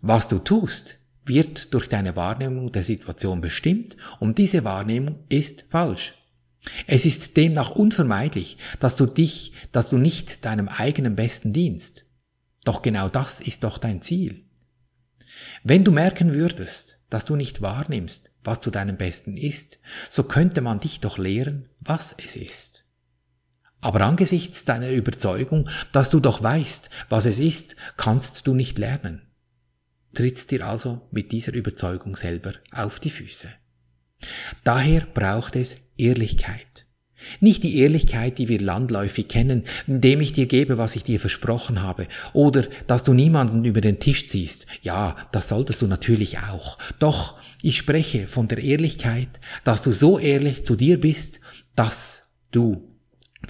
Was 0.00 0.28
du 0.28 0.38
tust, 0.38 0.99
wird 1.30 1.72
durch 1.72 1.88
deine 1.88 2.16
Wahrnehmung 2.16 2.72
der 2.72 2.82
Situation 2.82 3.40
bestimmt 3.40 3.96
und 4.18 4.36
diese 4.36 4.64
Wahrnehmung 4.64 5.20
ist 5.30 5.64
falsch. 5.70 6.14
Es 6.86 7.06
ist 7.06 7.38
demnach 7.38 7.70
unvermeidlich, 7.70 8.58
dass 8.80 8.96
du 8.96 9.06
dich, 9.06 9.52
dass 9.72 9.88
du 9.88 9.96
nicht 9.96 10.44
deinem 10.44 10.68
eigenen 10.68 11.16
Besten 11.16 11.54
dienst. 11.54 12.04
Doch 12.64 12.82
genau 12.82 13.08
das 13.08 13.40
ist 13.40 13.64
doch 13.64 13.78
dein 13.78 14.02
Ziel. 14.02 14.44
Wenn 15.62 15.84
du 15.84 15.92
merken 15.92 16.34
würdest, 16.34 16.98
dass 17.08 17.24
du 17.24 17.36
nicht 17.36 17.62
wahrnimmst, 17.62 18.34
was 18.44 18.60
zu 18.60 18.70
deinem 18.70 18.96
Besten 18.98 19.36
ist, 19.36 19.78
so 20.10 20.24
könnte 20.24 20.60
man 20.60 20.80
dich 20.80 21.00
doch 21.00 21.16
lehren, 21.16 21.68
was 21.80 22.14
es 22.22 22.36
ist. 22.36 22.84
Aber 23.80 24.02
angesichts 24.02 24.66
deiner 24.66 24.90
Überzeugung, 24.90 25.70
dass 25.92 26.10
du 26.10 26.20
doch 26.20 26.42
weißt, 26.42 26.90
was 27.08 27.24
es 27.24 27.38
ist, 27.38 27.76
kannst 27.96 28.46
du 28.46 28.54
nicht 28.54 28.78
lernen 28.78 29.29
trittst 30.14 30.50
dir 30.50 30.66
also 30.66 31.08
mit 31.10 31.32
dieser 31.32 31.54
Überzeugung 31.54 32.16
selber 32.16 32.54
auf 32.72 33.00
die 33.00 33.10
Füße. 33.10 33.48
Daher 34.64 35.06
braucht 35.14 35.56
es 35.56 35.90
Ehrlichkeit. 35.96 36.86
Nicht 37.40 37.62
die 37.64 37.78
Ehrlichkeit, 37.78 38.38
die 38.38 38.48
wir 38.48 38.60
landläufig 38.60 39.28
kennen, 39.28 39.64
indem 39.86 40.20
ich 40.20 40.32
dir 40.32 40.46
gebe, 40.46 40.78
was 40.78 40.96
ich 40.96 41.04
dir 41.04 41.20
versprochen 41.20 41.82
habe, 41.82 42.06
oder 42.32 42.66
dass 42.86 43.02
du 43.02 43.12
niemanden 43.12 43.64
über 43.64 43.80
den 43.80 44.00
Tisch 44.00 44.28
ziehst. 44.28 44.66
Ja, 44.82 45.16
das 45.32 45.48
solltest 45.48 45.82
du 45.82 45.86
natürlich 45.86 46.38
auch. 46.38 46.78
Doch 46.98 47.38
ich 47.62 47.76
spreche 47.76 48.26
von 48.26 48.48
der 48.48 48.58
Ehrlichkeit, 48.58 49.28
dass 49.64 49.82
du 49.82 49.92
so 49.92 50.18
ehrlich 50.18 50.64
zu 50.64 50.76
dir 50.76 50.98
bist, 50.98 51.40
dass 51.76 52.34
du 52.52 52.88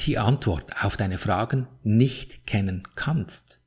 die 0.01 0.19
Antwort 0.19 0.73
auf 0.83 0.97
deine 0.97 1.19
Fragen 1.19 1.67
nicht 1.83 2.47
kennen 2.47 2.83
kannst. 2.97 3.60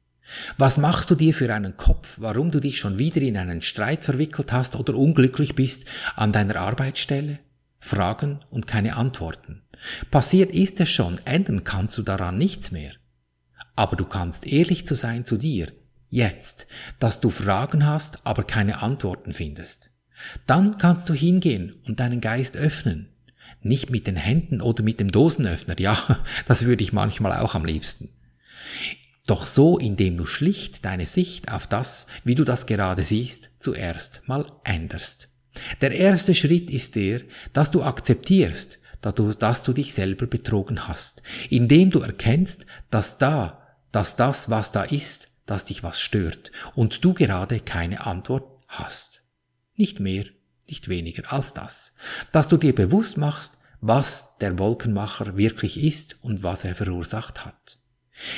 Was 0.58 0.78
machst 0.78 1.12
du 1.12 1.16
dir 1.16 1.34
für 1.34 1.54
einen 1.54 1.78
Kopf, 1.78 2.16
warum 2.18 2.52
du 2.52 2.60
dich 2.60 2.80
schon 2.80 2.98
wieder 2.98 3.22
in 3.22 3.38
einen 3.38 3.62
Streit 3.62 4.04
verwickelt 4.04 4.52
hast 4.52 4.76
oder 4.76 4.96
unglücklich 4.96 5.56
bist 5.56 5.86
an 6.16 6.32
deiner 6.32 6.58
Arbeitsstelle? 6.58 7.40
Fragen 7.80 8.40
und 8.50 8.66
keine 8.66 8.96
Antworten. 8.96 9.62
Passiert 10.10 10.52
ist 10.52 10.80
es 10.80 10.90
schon, 10.90 11.20
ändern 11.26 11.66
kannst 11.66 11.98
du 11.98 12.02
daran 12.02 12.38
nichts 12.38 12.72
mehr. 12.72 12.94
Aber 13.76 13.98
du 13.98 14.06
kannst 14.06 14.48
ehrlich 14.48 14.88
zu 14.88 14.96
sein 14.96 15.26
zu 15.26 15.38
dir, 15.38 15.74
jetzt, 16.10 16.68
dass 17.00 17.20
du 17.20 17.30
Fragen 17.30 17.86
hast, 17.86 18.26
aber 18.26 18.44
keine 18.44 18.82
Antworten 18.82 19.34
findest. 19.34 19.92
Dann 20.48 20.78
kannst 20.78 21.10
du 21.10 21.14
hingehen 21.14 21.76
und 21.86 22.00
deinen 22.00 22.22
Geist 22.22 22.56
öffnen. 22.56 23.10
Nicht 23.62 23.90
mit 23.90 24.08
den 24.08 24.16
Händen 24.16 24.62
oder 24.62 24.84
mit 24.84 25.00
dem 25.00 25.12
Dosenöffner, 25.12 25.80
ja, 25.80 26.20
das 26.46 26.66
würde 26.66 26.84
ich 26.84 26.94
manchmal 26.94 27.38
auch 27.40 27.56
am 27.56 27.66
liebsten. 27.66 28.10
Doch 29.26 29.46
so, 29.46 29.78
indem 29.78 30.18
du 30.18 30.26
schlicht 30.26 30.84
deine 30.84 31.06
Sicht 31.06 31.52
auf 31.52 31.66
das, 31.68 32.08
wie 32.24 32.36
du 32.36 32.44
das 32.44 32.66
gerade 32.66 33.06
siehst, 33.06 33.52
zuerst 33.60 34.22
mal 34.26 34.46
änderst. 34.64 35.30
Der 35.82 35.92
erste 35.92 36.36
Schritt 36.36 36.70
ist 36.70 36.96
der, 36.96 37.22
dass 37.54 37.72
du 37.72 37.84
akzeptierst, 37.84 38.80
dass 39.02 39.64
du 39.64 39.74
dich 39.74 39.94
selber 39.94 40.26
betrogen 40.26 40.88
hast, 40.88 41.22
indem 41.50 41.90
du 41.90 42.00
erkennst, 42.00 42.66
dass 42.90 43.18
da, 43.18 43.78
dass 43.92 44.16
das, 44.16 44.50
was 44.50 44.72
da 44.72 44.84
ist, 44.84 45.30
dass 45.46 45.66
dich 45.66 45.84
was 45.84 46.00
stört 46.00 46.52
und 46.76 47.04
du 47.04 47.14
gerade 47.14 47.60
keine 47.60 48.06
Antwort 48.06 48.64
hast. 48.68 49.24
Nicht 49.76 50.00
mehr, 50.00 50.26
nicht 50.68 50.88
weniger 50.88 51.32
als 51.32 51.54
das. 51.54 51.94
Dass 52.32 52.48
du 52.48 52.58
dir 52.58 52.74
bewusst 52.74 53.18
machst, 53.18 53.58
was 53.82 54.38
der 54.40 54.58
Wolkenmacher 54.58 55.38
wirklich 55.38 55.82
ist 55.82 56.18
und 56.24 56.44
was 56.44 56.64
er 56.64 56.76
verursacht 56.76 57.46
hat. 57.46 57.78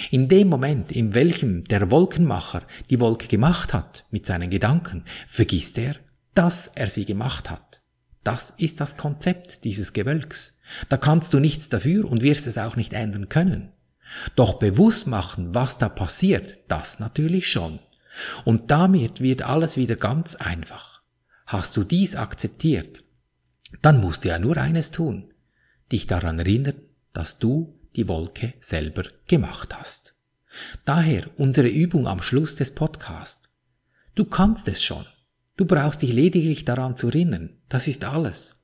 In 0.09 0.29
dem 0.29 0.47
Moment, 0.47 0.91
in 0.91 1.13
welchem 1.13 1.65
der 1.65 1.91
Wolkenmacher 1.91 2.63
die 2.89 2.99
Wolke 2.99 3.27
gemacht 3.27 3.73
hat 3.73 4.05
mit 4.09 4.25
seinen 4.25 4.49
Gedanken, 4.49 5.03
vergisst 5.27 5.77
er, 5.77 5.95
dass 6.33 6.67
er 6.67 6.89
sie 6.89 7.05
gemacht 7.05 7.49
hat. 7.49 7.81
Das 8.23 8.51
ist 8.51 8.81
das 8.81 8.97
Konzept 8.97 9.63
dieses 9.63 9.93
Gewölks. 9.93 10.59
Da 10.89 10.97
kannst 10.97 11.33
du 11.33 11.39
nichts 11.39 11.69
dafür 11.69 12.09
und 12.09 12.23
wirst 12.23 12.47
es 12.47 12.57
auch 12.57 12.75
nicht 12.75 12.93
ändern 12.93 13.29
können. 13.29 13.71
Doch 14.35 14.55
bewusst 14.55 15.07
machen, 15.07 15.53
was 15.53 15.77
da 15.77 15.89
passiert, 15.89 16.57
das 16.67 16.99
natürlich 16.99 17.47
schon. 17.47 17.79
Und 18.43 18.71
damit 18.71 19.19
wird 19.19 19.43
alles 19.43 19.77
wieder 19.77 19.95
ganz 19.95 20.35
einfach. 20.35 21.01
Hast 21.45 21.77
du 21.77 21.83
dies 21.83 22.15
akzeptiert, 22.15 23.03
dann 23.81 23.99
musst 23.99 24.23
du 24.23 24.29
ja 24.29 24.39
nur 24.39 24.57
eines 24.57 24.91
tun, 24.91 25.33
dich 25.91 26.07
daran 26.07 26.39
erinnern, 26.39 26.81
dass 27.13 27.39
du 27.39 27.79
die 27.95 28.07
Wolke 28.07 28.53
selber 28.59 29.03
gemacht 29.27 29.75
hast. 29.77 30.15
Daher 30.85 31.29
unsere 31.37 31.67
Übung 31.67 32.07
am 32.07 32.21
Schluss 32.21 32.55
des 32.55 32.71
Podcasts. 32.71 33.49
Du 34.15 34.25
kannst 34.25 34.67
es 34.67 34.83
schon. 34.83 35.05
Du 35.57 35.65
brauchst 35.65 36.01
dich 36.01 36.13
lediglich 36.13 36.65
daran 36.65 36.97
zu 36.97 37.07
erinnern. 37.07 37.57
Das 37.69 37.87
ist 37.87 38.03
alles. 38.03 38.55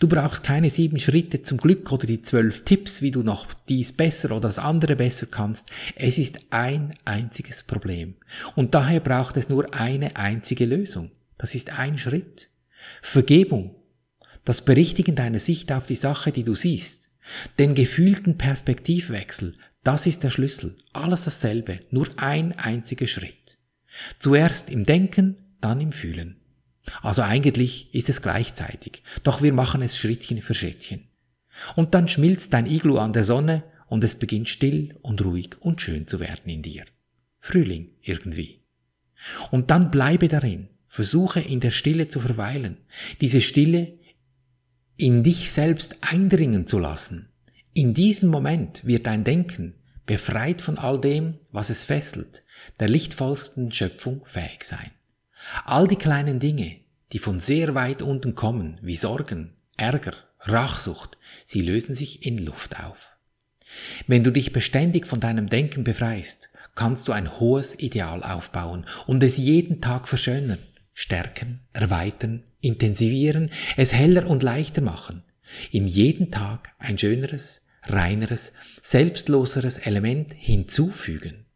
Du 0.00 0.08
brauchst 0.08 0.42
keine 0.42 0.68
sieben 0.68 0.98
Schritte 0.98 1.42
zum 1.42 1.58
Glück 1.58 1.92
oder 1.92 2.06
die 2.06 2.22
zwölf 2.22 2.64
Tipps, 2.64 3.02
wie 3.02 3.12
du 3.12 3.22
noch 3.22 3.46
dies 3.68 3.92
besser 3.92 4.32
oder 4.32 4.48
das 4.48 4.58
andere 4.58 4.96
besser 4.96 5.26
kannst. 5.26 5.70
Es 5.94 6.18
ist 6.18 6.40
ein 6.50 6.96
einziges 7.04 7.62
Problem. 7.62 8.16
Und 8.56 8.74
daher 8.74 9.00
braucht 9.00 9.36
es 9.36 9.48
nur 9.48 9.72
eine 9.72 10.16
einzige 10.16 10.64
Lösung. 10.64 11.12
Das 11.38 11.54
ist 11.54 11.78
ein 11.78 11.98
Schritt. 11.98 12.48
Vergebung. 13.00 13.76
Das 14.44 14.64
Berichtigen 14.64 15.14
deiner 15.14 15.38
Sicht 15.38 15.70
auf 15.70 15.86
die 15.86 15.96
Sache, 15.96 16.32
die 16.32 16.44
du 16.44 16.54
siehst. 16.54 17.09
Den 17.58 17.74
gefühlten 17.74 18.38
Perspektivwechsel, 18.38 19.54
das 19.82 20.06
ist 20.06 20.22
der 20.22 20.30
Schlüssel. 20.30 20.76
Alles 20.92 21.24
dasselbe, 21.24 21.80
nur 21.90 22.08
ein 22.16 22.58
einziger 22.58 23.06
Schritt. 23.06 23.58
Zuerst 24.18 24.70
im 24.70 24.84
Denken, 24.84 25.36
dann 25.60 25.80
im 25.80 25.92
Fühlen. 25.92 26.36
Also 27.02 27.22
eigentlich 27.22 27.94
ist 27.94 28.08
es 28.08 28.22
gleichzeitig, 28.22 29.02
doch 29.22 29.42
wir 29.42 29.52
machen 29.52 29.82
es 29.82 29.96
Schrittchen 29.96 30.42
für 30.42 30.54
Schrittchen. 30.54 31.08
Und 31.76 31.94
dann 31.94 32.08
schmilzt 32.08 32.52
dein 32.52 32.66
Iglu 32.66 32.98
an 32.98 33.12
der 33.12 33.24
Sonne 33.24 33.64
und 33.86 34.04
es 34.04 34.14
beginnt 34.14 34.48
still 34.48 34.96
und 35.02 35.22
ruhig 35.24 35.56
und 35.60 35.80
schön 35.80 36.06
zu 36.06 36.20
werden 36.20 36.48
in 36.48 36.62
dir. 36.62 36.84
Frühling 37.40 37.90
irgendwie. 38.02 38.60
Und 39.50 39.70
dann 39.70 39.90
bleibe 39.90 40.28
darin, 40.28 40.68
versuche 40.86 41.40
in 41.40 41.60
der 41.60 41.70
Stille 41.70 42.08
zu 42.08 42.20
verweilen, 42.20 42.78
diese 43.20 43.42
Stille 43.42 43.98
in 45.00 45.22
dich 45.22 45.50
selbst 45.50 45.96
eindringen 46.02 46.66
zu 46.66 46.78
lassen. 46.78 47.30
In 47.72 47.94
diesem 47.94 48.28
Moment 48.28 48.84
wird 48.84 49.06
dein 49.06 49.24
Denken, 49.24 49.74
befreit 50.04 50.60
von 50.60 50.76
all 50.76 51.00
dem, 51.00 51.38
was 51.52 51.70
es 51.70 51.82
fesselt, 51.82 52.42
der 52.80 52.88
lichtvollsten 52.88 53.72
Schöpfung 53.72 54.22
fähig 54.26 54.64
sein. 54.64 54.90
All 55.64 55.88
die 55.88 55.96
kleinen 55.96 56.38
Dinge, 56.38 56.76
die 57.12 57.18
von 57.18 57.40
sehr 57.40 57.74
weit 57.74 58.02
unten 58.02 58.34
kommen, 58.34 58.78
wie 58.82 58.96
Sorgen, 58.96 59.54
Ärger, 59.78 60.14
Rachsucht, 60.40 61.16
sie 61.46 61.62
lösen 61.62 61.94
sich 61.94 62.26
in 62.26 62.36
Luft 62.36 62.78
auf. 62.78 63.16
Wenn 64.06 64.22
du 64.22 64.30
dich 64.30 64.52
beständig 64.52 65.06
von 65.06 65.20
deinem 65.20 65.48
Denken 65.48 65.82
befreist, 65.82 66.50
kannst 66.74 67.08
du 67.08 67.12
ein 67.12 67.40
hohes 67.40 67.78
Ideal 67.78 68.22
aufbauen 68.22 68.84
und 69.06 69.22
es 69.22 69.38
jeden 69.38 69.80
Tag 69.80 70.08
verschönern, 70.08 70.58
stärken, 70.92 71.60
erweitern, 71.72 72.44
intensivieren, 72.60 73.50
es 73.76 73.94
heller 73.94 74.28
und 74.28 74.42
leichter 74.42 74.82
machen, 74.82 75.22
ihm 75.70 75.86
jeden 75.86 76.30
Tag 76.30 76.72
ein 76.78 76.98
schöneres, 76.98 77.66
reineres, 77.84 78.52
selbstloseres 78.82 79.78
Element 79.78 80.34
hinzufügen. 80.34 81.46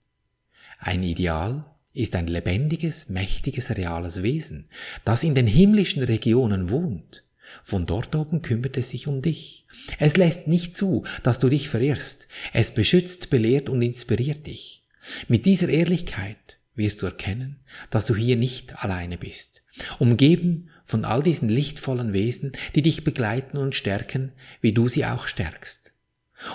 Ein 0.78 1.02
Ideal 1.02 1.64
ist 1.92 2.16
ein 2.16 2.26
lebendiges, 2.26 3.08
mächtiges, 3.08 3.70
reales 3.76 4.22
Wesen, 4.22 4.68
das 5.04 5.22
in 5.22 5.34
den 5.34 5.46
himmlischen 5.46 6.02
Regionen 6.02 6.70
wohnt. 6.70 7.24
Von 7.62 7.86
dort 7.86 8.14
oben 8.16 8.42
kümmert 8.42 8.76
es 8.76 8.90
sich 8.90 9.06
um 9.06 9.22
dich. 9.22 9.66
Es 9.98 10.16
lässt 10.16 10.48
nicht 10.48 10.76
zu, 10.76 11.04
dass 11.22 11.38
du 11.38 11.48
dich 11.48 11.68
verirrst. 11.68 12.26
Es 12.52 12.72
beschützt, 12.72 13.30
belehrt 13.30 13.68
und 13.68 13.80
inspiriert 13.80 14.46
dich. 14.46 14.84
Mit 15.28 15.46
dieser 15.46 15.68
Ehrlichkeit 15.68 16.58
wirst 16.74 17.02
du 17.02 17.06
erkennen, 17.06 17.60
dass 17.90 18.06
du 18.06 18.14
hier 18.14 18.36
nicht 18.36 18.82
alleine 18.82 19.18
bist. 19.18 19.62
Umgeben 19.98 20.70
von 20.84 21.04
all 21.04 21.22
diesen 21.22 21.48
lichtvollen 21.48 22.12
Wesen, 22.12 22.52
die 22.74 22.82
dich 22.82 23.04
begleiten 23.04 23.56
und 23.56 23.74
stärken, 23.74 24.32
wie 24.60 24.72
du 24.72 24.88
sie 24.88 25.06
auch 25.06 25.26
stärkst. 25.26 25.92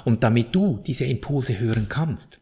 Und 0.06 0.24
damit 0.24 0.54
du 0.54 0.82
diese 0.86 1.06
Impulse 1.06 1.60
hören 1.60 1.88
kannst, 1.90 2.40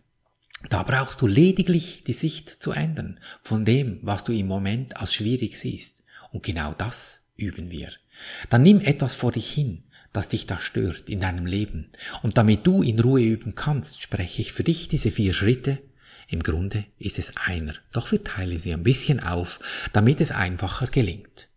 da 0.70 0.84
brauchst 0.84 1.22
du 1.22 1.28
lediglich 1.28 2.04
die 2.06 2.14
Sicht 2.14 2.50
zu 2.50 2.72
ändern 2.72 3.20
von 3.44 3.64
dem, 3.64 4.00
was 4.02 4.24
du 4.24 4.34
im 4.34 4.48
Moment 4.48 4.98
als 4.98 5.14
schwierig 5.14 5.58
siehst. 5.58 6.04
Und 6.32 6.44
genau 6.44 6.74
das 6.74 7.32
üben 7.38 7.72
wir. 7.72 7.92
Dann 8.50 8.64
nimm 8.64 8.82
etwas 8.82 9.14
vor 9.14 9.32
dich 9.32 9.50
hin, 9.50 9.84
das 10.14 10.30
dich 10.30 10.48
da 10.48 10.60
stört 10.60 11.10
in 11.10 11.20
deinem 11.20 11.46
Leben. 11.46 11.92
Und 12.24 12.38
damit 12.38 12.66
du 12.66 12.82
in 12.82 13.00
Ruhe 13.00 13.22
üben 13.22 13.56
kannst, 13.56 14.02
spreche 14.02 14.42
ich 14.42 14.52
für 14.52 14.64
dich 14.64 14.88
diese 14.88 15.12
vier 15.12 15.34
Schritte. 15.34 15.80
Im 16.28 16.44
Grunde 16.44 16.86
ist 17.00 17.20
es 17.20 17.38
einer, 17.38 17.74
doch 17.94 18.12
wir 18.12 18.24
teilen 18.24 18.58
sie 18.58 18.74
ein 18.74 18.84
bisschen 18.84 19.22
auf, 19.22 19.60
damit 19.94 20.20
es 20.20 20.32
einfacher 20.32 20.88
gelingt. 20.88 21.48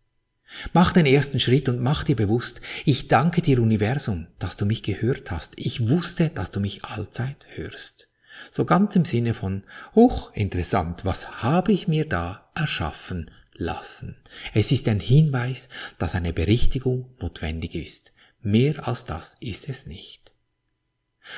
Mach 0.73 0.93
den 0.93 1.07
ersten 1.07 1.41
Schritt 1.41 1.69
und 1.69 1.81
mach 1.81 2.05
dir 2.05 2.17
bewusst, 2.17 2.61
ich 2.85 3.09
danke 3.09 3.43
dir 3.43 3.61
Universum, 3.61 4.27
dass 4.39 4.57
du 4.57 4.67
mich 4.67 4.83
gehört 4.83 5.31
hast. 5.31 5.59
Ich 5.59 5.89
wusste, 5.89 6.29
dass 6.29 6.51
du 6.51 6.61
mich 6.61 6.85
allzeit 6.85 7.47
hörst. 7.55 8.09
So 8.51 8.65
ganz 8.65 8.97
im 8.97 9.05
Sinne 9.05 9.35
von, 9.35 9.65
hoch 9.95 10.33
interessant, 10.35 11.05
was 11.05 11.43
habe 11.43 11.73
ich 11.73 11.89
mir 11.89 12.09
da 12.09 12.51
erschaffen 12.55 13.31
lassen? 13.55 14.17
Es 14.55 14.73
ist 14.73 14.89
ein 14.89 15.01
Hinweis, 15.01 15.69
dass 15.99 16.15
eine 16.15 16.33
Berichtigung 16.33 17.15
notwendig 17.21 17.75
ist. 17.75 18.13
Mehr 18.41 18.89
als 18.89 19.05
das 19.05 19.35
ist 19.41 19.69
es 19.69 19.87
nicht. 19.87 20.33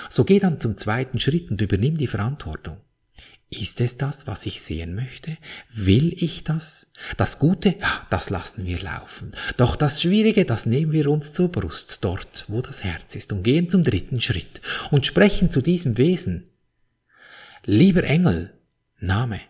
So 0.09 0.25
geh 0.25 0.39
dann 0.39 0.61
zum 0.61 0.77
zweiten 0.77 1.19
Schritt 1.19 1.51
und 1.51 1.61
übernimm 1.61 1.97
die 1.97 2.07
Verantwortung. 2.07 2.81
Ist 3.53 3.83
es 3.83 3.99
das, 3.99 4.27
was 4.27 4.47
ich 4.47 4.63
sehen 4.63 4.95
möchte? 4.95 5.37
Will 5.71 6.15
ich 6.17 6.43
das? 6.43 6.91
Das 7.19 7.39
Gute, 7.39 7.75
das 8.09 8.31
lassen 8.31 8.65
wir 8.65 8.81
laufen. 8.81 9.33
Doch 9.59 9.77
das 9.77 10.01
Schwierige, 10.01 10.47
das 10.47 10.65
nehmen 10.65 10.93
wir 10.93 11.11
uns 11.11 11.35
zur 11.35 11.53
Brust, 11.53 11.99
dort, 12.01 12.47
wo 12.49 12.63
das 12.63 12.83
Herz 12.83 13.15
ist, 13.15 13.31
und 13.31 13.43
gehen 13.43 13.69
zum 13.69 13.85
dritten 13.85 14.23
Schritt 14.23 14.63
und 14.91 15.05
sprechen 15.05 15.51
zu 15.51 15.61
diesem 15.61 15.99
Wesen. 15.99 16.49
Lieber 17.65 18.05
Engel, 18.05 18.55
Name, 19.01 19.41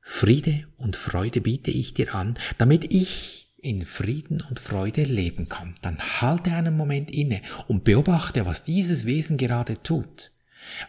Friede 0.00 0.66
und 0.76 0.96
Freude 0.96 1.40
biete 1.40 1.70
ich 1.70 1.94
dir 1.94 2.16
an, 2.16 2.36
damit 2.58 2.92
ich 2.92 3.54
in 3.58 3.86
Frieden 3.86 4.42
und 4.50 4.58
Freude 4.58 5.04
leben 5.04 5.48
kann. 5.48 5.76
Dann 5.82 5.98
halte 6.20 6.50
einen 6.50 6.76
Moment 6.76 7.12
inne 7.12 7.42
und 7.68 7.84
beobachte, 7.84 8.44
was 8.44 8.64
dieses 8.64 9.06
Wesen 9.06 9.36
gerade 9.36 9.80
tut. 9.84 10.31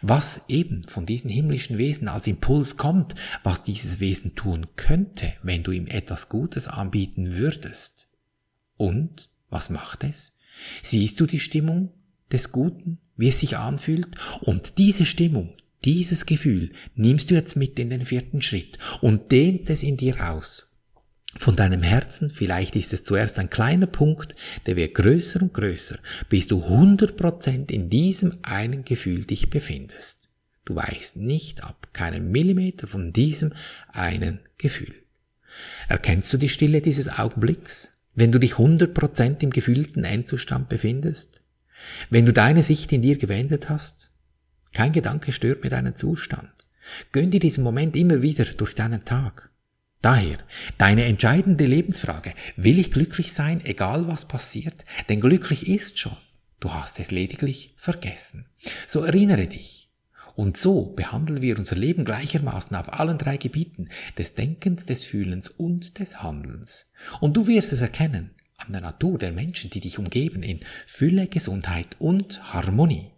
Was 0.02 0.44
eben 0.48 0.82
von 0.84 1.06
diesen 1.06 1.30
himmlischen 1.30 1.78
Wesen 1.78 2.08
als 2.08 2.26
Impuls 2.26 2.76
kommt, 2.76 3.14
was 3.42 3.62
dieses 3.62 4.00
Wesen 4.00 4.34
tun 4.34 4.66
könnte, 4.76 5.32
wenn 5.42 5.62
du 5.62 5.70
ihm 5.70 5.86
etwas 5.86 6.28
Gutes 6.28 6.68
anbieten 6.68 7.34
würdest. 7.34 8.08
Und 8.76 9.30
was 9.50 9.70
macht 9.70 10.04
es? 10.04 10.36
Siehst 10.82 11.20
du 11.20 11.26
die 11.26 11.40
Stimmung 11.40 11.92
des 12.32 12.52
Guten, 12.52 12.98
wie 13.16 13.28
es 13.28 13.40
sich 13.40 13.56
anfühlt? 13.56 14.08
Und 14.40 14.78
diese 14.78 15.06
Stimmung, 15.06 15.54
dieses 15.84 16.26
Gefühl 16.26 16.72
nimmst 16.94 17.30
du 17.30 17.34
jetzt 17.34 17.56
mit 17.56 17.78
in 17.78 17.90
den 17.90 18.06
vierten 18.06 18.42
Schritt 18.42 18.78
und 19.00 19.32
dehnst 19.32 19.70
es 19.70 19.82
in 19.82 19.96
dir 19.96 20.30
aus. 20.30 20.73
Von 21.38 21.56
deinem 21.56 21.82
Herzen, 21.82 22.30
vielleicht 22.30 22.76
ist 22.76 22.92
es 22.92 23.04
zuerst 23.04 23.38
ein 23.38 23.50
kleiner 23.50 23.86
Punkt, 23.86 24.34
der 24.66 24.76
wird 24.76 24.94
größer 24.94 25.42
und 25.42 25.52
größer, 25.52 25.98
bis 26.28 26.46
du 26.46 26.64
100% 26.64 27.70
in 27.70 27.90
diesem 27.90 28.38
einen 28.42 28.84
Gefühl 28.84 29.24
dich 29.24 29.50
befindest. 29.50 30.30
Du 30.64 30.76
weichst 30.76 31.16
nicht 31.16 31.62
ab, 31.62 31.88
keinen 31.92 32.30
Millimeter 32.30 32.86
von 32.86 33.12
diesem 33.12 33.52
einen 33.88 34.40
Gefühl. 34.58 34.94
Erkennst 35.88 36.32
du 36.32 36.38
die 36.38 36.48
Stille 36.48 36.80
dieses 36.80 37.08
Augenblicks, 37.08 37.90
wenn 38.14 38.32
du 38.32 38.38
dich 38.38 38.54
100% 38.54 39.42
im 39.42 39.50
gefühlten 39.50 40.04
Endzustand 40.04 40.68
befindest? 40.68 41.42
Wenn 42.10 42.24
du 42.24 42.32
deine 42.32 42.62
Sicht 42.62 42.92
in 42.92 43.02
dir 43.02 43.18
gewendet 43.18 43.68
hast? 43.68 44.10
Kein 44.72 44.92
Gedanke 44.92 45.32
stört 45.32 45.62
mir 45.62 45.70
deinen 45.70 45.96
Zustand. 45.96 46.50
Gönn 47.12 47.30
dir 47.30 47.40
diesen 47.40 47.64
Moment 47.64 47.96
immer 47.96 48.22
wieder 48.22 48.44
durch 48.44 48.74
deinen 48.74 49.04
Tag. 49.04 49.50
Daher, 50.04 50.36
deine 50.76 51.06
entscheidende 51.06 51.64
Lebensfrage, 51.64 52.34
will 52.56 52.78
ich 52.78 52.92
glücklich 52.92 53.32
sein, 53.32 53.64
egal 53.64 54.06
was 54.06 54.28
passiert? 54.28 54.84
Denn 55.08 55.18
glücklich 55.18 55.66
ist 55.66 55.98
schon. 55.98 56.18
Du 56.60 56.74
hast 56.74 57.00
es 57.00 57.10
lediglich 57.10 57.72
vergessen. 57.78 58.44
So 58.86 59.00
erinnere 59.00 59.46
dich. 59.46 59.88
Und 60.36 60.58
so 60.58 60.92
behandeln 60.92 61.40
wir 61.40 61.58
unser 61.58 61.76
Leben 61.76 62.04
gleichermaßen 62.04 62.76
auf 62.76 62.92
allen 62.92 63.16
drei 63.16 63.38
Gebieten 63.38 63.88
des 64.18 64.34
Denkens, 64.34 64.84
des 64.84 65.06
Fühlens 65.06 65.48
und 65.48 65.98
des 65.98 66.22
Handelns. 66.22 66.92
Und 67.20 67.34
du 67.34 67.46
wirst 67.46 67.72
es 67.72 67.80
erkennen 67.80 68.34
an 68.58 68.72
der 68.72 68.82
Natur 68.82 69.16
der 69.16 69.32
Menschen, 69.32 69.70
die 69.70 69.80
dich 69.80 69.98
umgeben, 69.98 70.42
in 70.42 70.60
Fülle, 70.86 71.28
Gesundheit 71.28 71.96
und 71.98 72.52
Harmonie. 72.52 73.10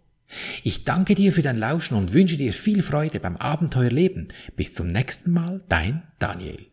Ich 0.63 0.85
danke 0.85 1.15
dir 1.15 1.33
für 1.33 1.41
dein 1.41 1.57
Lauschen 1.57 1.97
und 1.97 2.13
wünsche 2.13 2.37
dir 2.37 2.53
viel 2.53 2.81
Freude 2.81 3.19
beim 3.19 3.35
Abenteuerleben. 3.35 4.29
Bis 4.55 4.73
zum 4.73 4.93
nächsten 4.93 5.31
Mal, 5.31 5.61
dein 5.67 6.03
Daniel. 6.19 6.67